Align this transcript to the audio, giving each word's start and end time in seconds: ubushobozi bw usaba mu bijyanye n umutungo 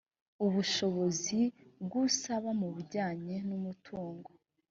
ubushobozi 0.45 1.39
bw 1.83 1.91
usaba 2.05 2.49
mu 2.59 2.67
bijyanye 2.75 3.35
n 3.47 3.49
umutungo 3.57 4.29